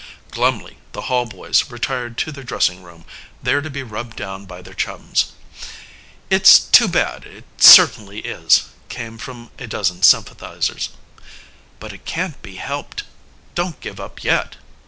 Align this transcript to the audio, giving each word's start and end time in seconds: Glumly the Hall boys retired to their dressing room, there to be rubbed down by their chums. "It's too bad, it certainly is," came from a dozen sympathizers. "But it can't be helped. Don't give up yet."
Glumly 0.31 0.79
the 0.93 1.01
Hall 1.01 1.27
boys 1.27 1.69
retired 1.69 2.17
to 2.17 2.31
their 2.31 2.43
dressing 2.43 2.81
room, 2.81 3.05
there 3.43 3.61
to 3.61 3.69
be 3.69 3.83
rubbed 3.83 4.15
down 4.17 4.47
by 4.47 4.59
their 4.63 4.73
chums. 4.73 5.33
"It's 6.31 6.57
too 6.57 6.87
bad, 6.87 7.23
it 7.25 7.43
certainly 7.57 8.21
is," 8.21 8.63
came 8.89 9.19
from 9.19 9.51
a 9.59 9.67
dozen 9.67 10.01
sympathizers. 10.01 10.89
"But 11.79 11.93
it 11.93 12.03
can't 12.05 12.41
be 12.41 12.55
helped. 12.55 13.03
Don't 13.53 13.79
give 13.79 13.99
up 13.99 14.23
yet." 14.23 14.55